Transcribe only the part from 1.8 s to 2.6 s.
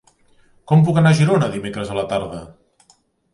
a la tarda?